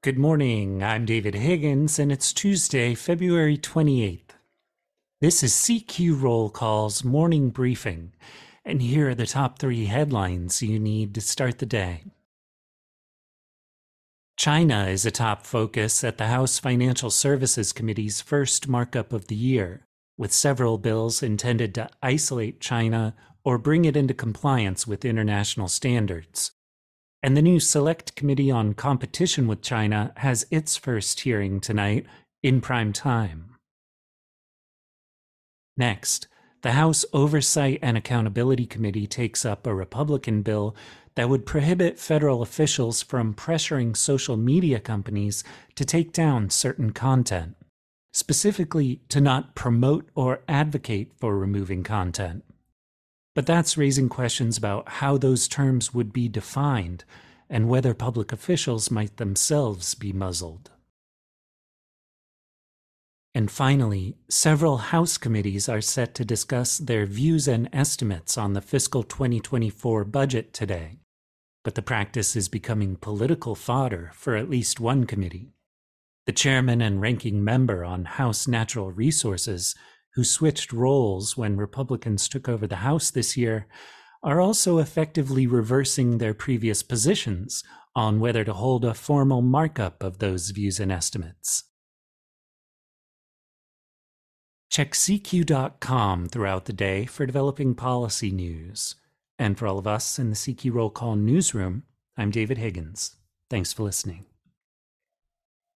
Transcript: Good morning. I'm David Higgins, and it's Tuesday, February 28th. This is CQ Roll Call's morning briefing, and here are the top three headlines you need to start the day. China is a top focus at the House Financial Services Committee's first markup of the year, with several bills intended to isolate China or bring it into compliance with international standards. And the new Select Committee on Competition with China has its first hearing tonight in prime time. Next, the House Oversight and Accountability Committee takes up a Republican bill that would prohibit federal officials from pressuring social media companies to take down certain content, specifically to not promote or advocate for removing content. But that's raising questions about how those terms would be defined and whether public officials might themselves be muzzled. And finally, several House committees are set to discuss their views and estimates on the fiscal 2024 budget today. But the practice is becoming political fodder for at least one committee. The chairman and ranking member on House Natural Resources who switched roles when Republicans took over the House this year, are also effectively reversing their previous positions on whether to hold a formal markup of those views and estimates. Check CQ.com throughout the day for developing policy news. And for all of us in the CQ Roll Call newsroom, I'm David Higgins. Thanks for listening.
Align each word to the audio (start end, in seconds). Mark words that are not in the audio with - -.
Good 0.00 0.16
morning. 0.16 0.80
I'm 0.80 1.06
David 1.06 1.34
Higgins, 1.34 1.98
and 1.98 2.12
it's 2.12 2.32
Tuesday, 2.32 2.94
February 2.94 3.58
28th. 3.58 4.30
This 5.20 5.42
is 5.42 5.52
CQ 5.52 6.22
Roll 6.22 6.50
Call's 6.50 7.02
morning 7.02 7.50
briefing, 7.50 8.12
and 8.64 8.80
here 8.80 9.08
are 9.08 9.14
the 9.16 9.26
top 9.26 9.58
three 9.58 9.86
headlines 9.86 10.62
you 10.62 10.78
need 10.78 11.16
to 11.16 11.20
start 11.20 11.58
the 11.58 11.66
day. 11.66 12.04
China 14.36 14.86
is 14.86 15.04
a 15.04 15.10
top 15.10 15.44
focus 15.44 16.04
at 16.04 16.16
the 16.16 16.28
House 16.28 16.60
Financial 16.60 17.10
Services 17.10 17.72
Committee's 17.72 18.20
first 18.20 18.68
markup 18.68 19.12
of 19.12 19.26
the 19.26 19.34
year, 19.34 19.84
with 20.16 20.32
several 20.32 20.78
bills 20.78 21.24
intended 21.24 21.74
to 21.74 21.90
isolate 22.04 22.60
China 22.60 23.16
or 23.42 23.58
bring 23.58 23.84
it 23.84 23.96
into 23.96 24.14
compliance 24.14 24.86
with 24.86 25.04
international 25.04 25.66
standards. 25.66 26.52
And 27.22 27.36
the 27.36 27.42
new 27.42 27.58
Select 27.58 28.14
Committee 28.14 28.50
on 28.50 28.74
Competition 28.74 29.48
with 29.48 29.60
China 29.60 30.12
has 30.18 30.46
its 30.50 30.76
first 30.76 31.20
hearing 31.20 31.60
tonight 31.60 32.06
in 32.42 32.60
prime 32.60 32.92
time. 32.92 33.56
Next, 35.76 36.28
the 36.62 36.72
House 36.72 37.04
Oversight 37.12 37.78
and 37.82 37.96
Accountability 37.96 38.66
Committee 38.66 39.06
takes 39.06 39.44
up 39.44 39.66
a 39.66 39.74
Republican 39.74 40.42
bill 40.42 40.76
that 41.14 41.28
would 41.28 41.46
prohibit 41.46 41.98
federal 41.98 42.42
officials 42.42 43.02
from 43.02 43.34
pressuring 43.34 43.96
social 43.96 44.36
media 44.36 44.78
companies 44.78 45.42
to 45.74 45.84
take 45.84 46.12
down 46.12 46.50
certain 46.50 46.92
content, 46.92 47.56
specifically 48.12 49.00
to 49.08 49.20
not 49.20 49.56
promote 49.56 50.08
or 50.14 50.40
advocate 50.46 51.12
for 51.18 51.36
removing 51.36 51.82
content. 51.82 52.44
But 53.38 53.46
that's 53.46 53.78
raising 53.78 54.08
questions 54.08 54.58
about 54.58 54.88
how 54.88 55.16
those 55.16 55.46
terms 55.46 55.94
would 55.94 56.12
be 56.12 56.26
defined 56.26 57.04
and 57.48 57.68
whether 57.68 57.94
public 57.94 58.32
officials 58.32 58.90
might 58.90 59.16
themselves 59.16 59.94
be 59.94 60.12
muzzled. 60.12 60.72
And 63.36 63.48
finally, 63.48 64.16
several 64.28 64.78
House 64.78 65.18
committees 65.18 65.68
are 65.68 65.80
set 65.80 66.16
to 66.16 66.24
discuss 66.24 66.78
their 66.78 67.06
views 67.06 67.46
and 67.46 67.68
estimates 67.72 68.36
on 68.36 68.54
the 68.54 68.60
fiscal 68.60 69.04
2024 69.04 70.02
budget 70.02 70.52
today. 70.52 70.98
But 71.62 71.76
the 71.76 71.80
practice 71.80 72.34
is 72.34 72.48
becoming 72.48 72.96
political 72.96 73.54
fodder 73.54 74.10
for 74.14 74.34
at 74.34 74.50
least 74.50 74.80
one 74.80 75.04
committee. 75.04 75.52
The 76.26 76.32
chairman 76.32 76.82
and 76.82 77.00
ranking 77.00 77.44
member 77.44 77.84
on 77.84 78.04
House 78.04 78.48
Natural 78.48 78.90
Resources 78.90 79.76
who 80.18 80.24
switched 80.24 80.72
roles 80.72 81.36
when 81.36 81.56
Republicans 81.56 82.28
took 82.28 82.48
over 82.48 82.66
the 82.66 82.82
House 82.82 83.08
this 83.08 83.36
year, 83.36 83.68
are 84.20 84.40
also 84.40 84.78
effectively 84.78 85.46
reversing 85.46 86.18
their 86.18 86.34
previous 86.34 86.82
positions 86.82 87.62
on 87.94 88.18
whether 88.18 88.42
to 88.42 88.52
hold 88.52 88.84
a 88.84 88.94
formal 88.94 89.42
markup 89.42 90.02
of 90.02 90.18
those 90.18 90.50
views 90.50 90.80
and 90.80 90.90
estimates. 90.90 91.62
Check 94.68 94.90
CQ.com 94.90 96.26
throughout 96.26 96.64
the 96.64 96.72
day 96.72 97.06
for 97.06 97.24
developing 97.24 97.76
policy 97.76 98.32
news. 98.32 98.96
And 99.38 99.56
for 99.56 99.68
all 99.68 99.78
of 99.78 99.86
us 99.86 100.18
in 100.18 100.30
the 100.30 100.34
CQ 100.34 100.74
Roll 100.74 100.90
Call 100.90 101.14
newsroom, 101.14 101.84
I'm 102.16 102.32
David 102.32 102.58
Higgins. 102.58 103.14
Thanks 103.48 103.72
for 103.72 103.84
listening. 103.84 104.24